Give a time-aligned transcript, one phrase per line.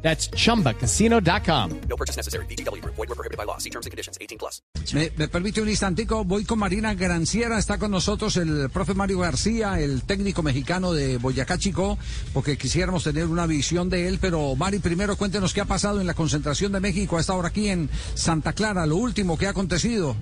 [0.00, 1.80] That's chumbacasino.com.
[1.88, 2.46] No purchase necessary.
[2.46, 2.82] BGW.
[2.84, 3.58] Void were prohibited by law.
[3.58, 4.16] See terms and conditions.
[4.20, 4.62] 18 plus.
[4.94, 9.18] Me, me permite un instantico, voy con Marina Granciera, está con nosotros el profe Mario
[9.18, 11.98] García, el técnico mexicano de Boyacá Chico,
[12.32, 16.06] porque quisiéramos tener una visión de él, pero Mari, primero cuéntenos qué ha pasado en
[16.06, 19.50] la concentración de México a esta hora aquí en Santa Clara, lo último que ha
[19.50, 20.16] acontecido.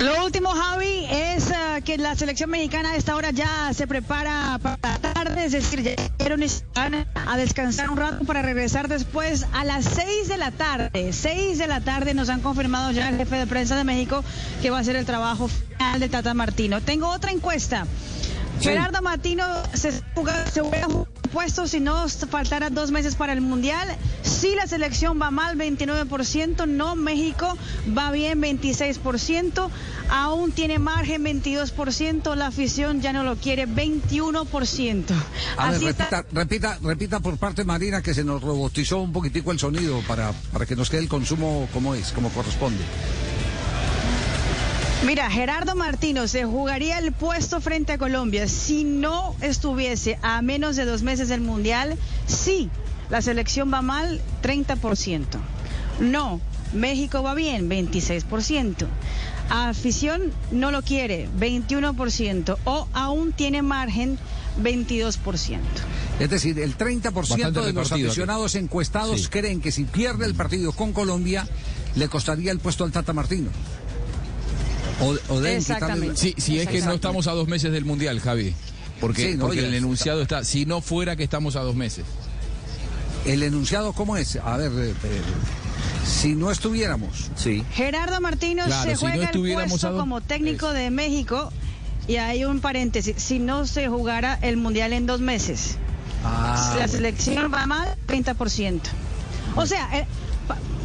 [0.00, 4.58] Lo último, Javi, es eh, que la selección mexicana a esta hora ya se prepara
[4.62, 8.88] para tarde, es decir, ya llegaron y se van a descansar un rato para regresar
[8.88, 11.12] después a las 6 de la tarde.
[11.12, 14.24] 6 de la tarde nos han confirmado ya el jefe de prensa de México
[14.62, 16.80] que va a ser el trabajo final de Tata Martino.
[16.80, 17.86] Tengo otra encuesta.
[18.60, 18.70] Sí.
[18.70, 20.88] Gerardo Martino se, juega- se hubiera
[21.66, 23.96] si no faltara dos meses para el Mundial.
[24.22, 26.66] Si la selección va mal, 29%.
[26.66, 27.56] No, México
[27.96, 29.68] va bien, 26%.
[30.10, 32.34] Aún tiene margen, 22%.
[32.34, 35.04] La afición ya no lo quiere, 21%.
[35.56, 36.04] A ver, está.
[36.04, 40.32] repita, repita, repita por parte Marina que se nos robotizó un poquitico el sonido para,
[40.52, 42.82] para que nos quede el consumo como es, como corresponde.
[45.06, 50.76] Mira, Gerardo Martino se jugaría el puesto frente a Colombia si no estuviese a menos
[50.76, 51.96] de dos meses del Mundial.
[52.26, 52.68] Sí,
[53.08, 55.24] la selección va mal, 30%.
[56.00, 56.40] No,
[56.74, 58.86] México va bien, 26%.
[59.50, 62.58] Afición no lo quiere, 21%.
[62.64, 64.18] O aún tiene margen,
[64.60, 65.58] 22%.
[66.18, 68.02] Es decir, el 30% Bastante de los aquí.
[68.04, 69.28] aficionados encuestados Sí.
[69.28, 71.46] creen que si pierde el partido con Colombia,
[71.94, 73.50] le costaría el puesto al Tata Martino.
[75.00, 76.16] O, Exactamente.
[76.16, 78.54] Sí, si es que no estamos a dos meses del Mundial, Javi.
[79.00, 82.04] Porque, Sí, no, porque el enunciado está, si no fuera que estamos a dos meses.
[83.24, 84.36] El enunciado, ¿cómo es?
[84.36, 85.20] A ver, eh, eh,
[86.06, 87.30] si no estuviéramos.
[87.36, 87.62] Sí.
[87.74, 91.52] Gerardo Martino Claro, se si no juega el puesto dos- como técnico de México
[92.08, 95.76] y hay un paréntesis, si no se jugara el Mundial en dos meses.
[96.24, 96.88] Ah, la bueno.
[96.88, 98.90] selección va mal, 30%.
[99.54, 100.06] O sea, eh,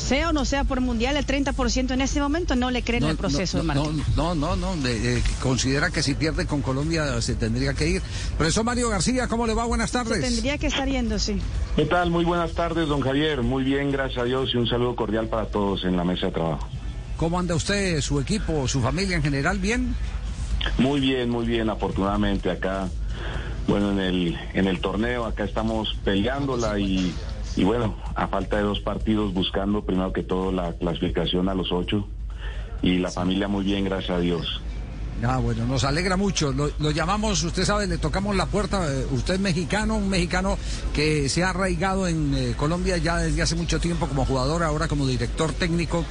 [0.00, 3.16] sea o no sea por Mundial, el 30% en este momento no le creen el
[3.16, 4.04] proceso no, de Martino.
[4.16, 7.88] no, no, no, no, de- eh, considera que si pierde con Colombia se tendría que
[7.88, 8.02] ir.
[8.36, 9.64] Profesor Mario García, ¿cómo le va?
[9.66, 10.20] Buenas Se tardes.
[10.20, 11.36] tendría que estar yendo, sí.
[11.76, 12.10] ¿Qué tal?
[12.10, 13.42] Muy buenas tardes, don Javier.
[13.42, 16.32] Muy bien, gracias a Dios y un saludo cordial para todos en la mesa de
[16.32, 16.68] trabajo.
[17.16, 19.58] ¿Cómo anda usted, su equipo, su familia en general?
[19.58, 19.94] ¿Bien?
[20.78, 22.88] Muy bien, muy bien, afortunadamente acá,
[23.68, 27.14] bueno, en el, en el torneo, acá estamos peleándola y,
[27.56, 31.72] y bueno, a falta de dos partidos buscando primero que todo la clasificación a los
[31.72, 32.06] ocho
[32.82, 34.60] y la familia muy bien, gracias a Dios.
[35.22, 36.52] Ah, bueno, nos alegra mucho.
[36.52, 38.88] Lo, llamamos, usted sabe, le tocamos la puerta.
[39.10, 40.56] Usted es mexicano, un mexicano
[40.94, 44.88] que se ha arraigado en eh, Colombia ya desde hace mucho tiempo como jugador, ahora
[44.88, 46.06] como director técnico,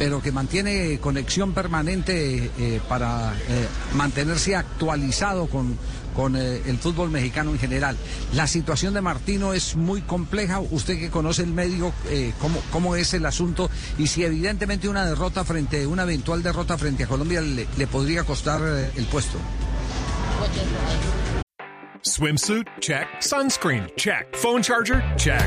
[0.00, 5.76] pero que mantiene conexión permanente eh, para eh, mantenerse actualizado con,
[6.16, 7.98] con eh, el fútbol mexicano en general.
[8.32, 10.58] La situación de Martino es muy compleja.
[10.58, 11.92] Usted que conoce el medio,
[12.40, 13.68] cómo, cómo es el asunto
[13.98, 18.24] y si evidentemente una derrota frente, una eventual derrota frente a Colombia le, le podría
[18.24, 18.62] costar
[18.96, 19.36] el puesto.
[22.00, 22.66] Swimsuit?
[22.80, 23.06] Check.
[23.20, 23.86] Sunscreen?
[23.98, 24.34] Check.
[24.34, 25.02] Phone charger?
[25.18, 25.46] Check.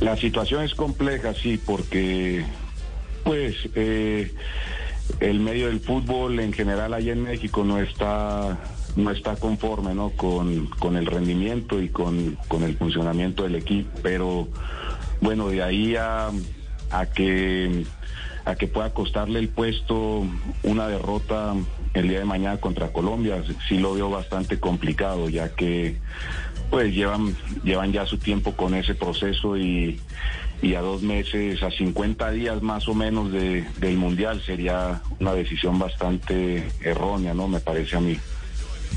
[0.00, 2.44] la situación es compleja, sí, porque
[3.24, 4.32] pues eh,
[5.20, 8.58] el medio del fútbol en general allá en México no está
[8.96, 10.10] no está conforme ¿no?
[10.10, 14.48] Con, con el rendimiento y con, con el funcionamiento del equipo, pero
[15.20, 16.30] bueno, de ahí a,
[17.14, 17.84] que
[18.44, 20.24] a que pueda costarle el puesto
[20.62, 21.54] una derrota
[21.94, 25.96] el día de mañana contra Colombia, sí lo veo bastante complicado, ya que
[26.70, 30.00] pues llevan, llevan ya su tiempo con ese proceso y,
[30.62, 35.32] y a dos meses, a 50 días más o menos de, del Mundial sería una
[35.32, 37.48] decisión bastante errónea, ¿no?
[37.48, 38.18] Me parece a mí.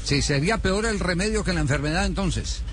[0.03, 2.63] Sí, sería peor el remedio que la enfermedad entonces.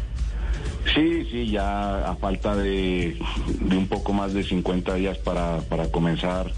[0.94, 3.18] Sí, sí, ya a falta de,
[3.60, 6.50] de un poco más de 50 días para, para comenzar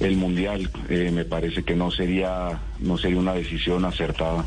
[0.00, 0.70] el mundial.
[0.88, 4.44] Eh, me parece que no sería, no sería una decisión acertada.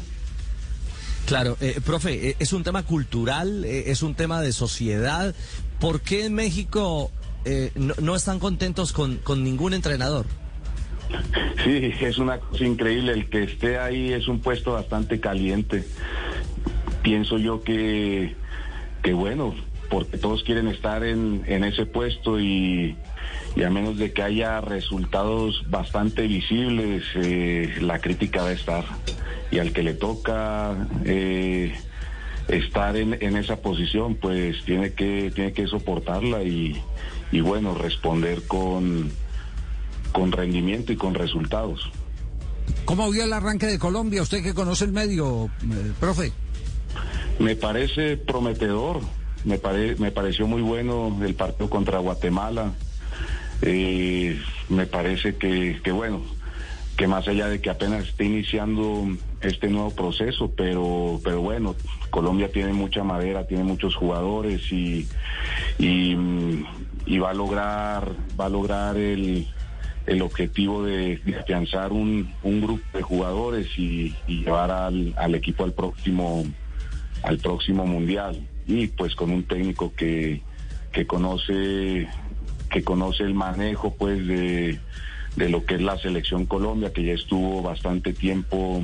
[1.30, 5.36] Claro, eh, profe, eh, es un tema cultural, eh, es un tema de sociedad.
[5.80, 7.12] ¿Por qué en México
[7.76, 10.26] no, están contentos con, con ningún entrenador?
[11.64, 13.12] Sí, es una cosa increíble.
[13.12, 15.86] El que esté ahí es un puesto bastante caliente.
[17.04, 18.36] Pienso yo que,
[19.04, 19.54] que bueno,
[19.90, 22.96] porque todos quieren estar en, en ese puesto y,
[23.58, 27.04] y a menos de que haya resultados bastante visibles,
[27.82, 28.86] la crítica va a estar.
[29.52, 30.76] Y al que le toca
[31.06, 31.74] eh,
[32.48, 36.82] estar en, en esa posición, pues tiene que, tiene que soportarla y,
[37.32, 39.12] y bueno, responder con,
[40.12, 41.90] con rendimiento y con resultados.
[42.86, 44.22] ¿Cómo vio el arranque de Colombia?
[44.22, 46.32] Usted que conoce el medio, eh, profe.
[47.40, 49.00] Me parece prometedor,
[49.46, 52.74] me, pare- me pareció muy bueno el partido contra Guatemala.
[53.62, 56.22] Eh, me parece que, que, bueno,
[57.00, 59.08] que más allá de que apenas esté iniciando
[59.40, 61.74] este nuevo proceso, pero, pero bueno,
[62.10, 65.08] Colombia tiene mucha madera, tiene muchos jugadores y,
[65.78, 69.48] y, va a lograr, va a lograr el,
[70.08, 75.36] el objetivo de, de afianzar un, un grupo de jugadores y, y llevar al, al
[75.36, 76.44] equipo al próximo
[77.24, 78.46] al próximo mundial.
[78.68, 80.42] Y pues con un técnico que,
[80.92, 82.10] que conoce
[82.70, 84.82] que conoce el manejo pues de,
[85.40, 88.84] de lo que es la selección Colombia que ya estuvo bastante tiempo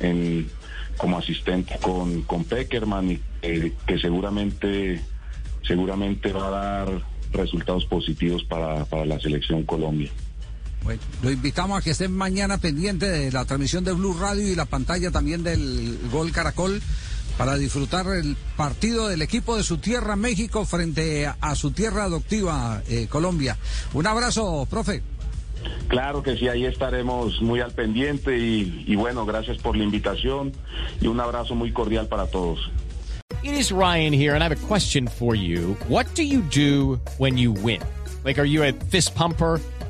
[0.00, 0.50] en
[0.96, 5.00] como asistente con, con Peckerman que seguramente
[5.62, 7.02] seguramente va a dar
[7.32, 10.10] resultados positivos para, para la selección Colombia.
[10.82, 14.54] Bueno, lo invitamos a que estén mañana pendiente de la transmisión de Blue Radio y
[14.54, 16.82] la pantalla también del Gol Caracol
[17.38, 22.04] para disfrutar el partido del equipo de su tierra México frente a, a su tierra
[22.04, 23.56] adoptiva eh, Colombia.
[23.94, 25.02] Un abrazo, profe.
[25.88, 30.52] Claro que sí, ahí estaremos muy al pendiente y, y bueno, gracias por la invitación
[31.00, 32.70] y un abrazo muy cordial para todos.
[33.42, 35.76] It is Ryan here, and I have a question for you.
[35.88, 37.82] What do you do when you win?
[38.24, 39.60] Like, are you a fist pumper?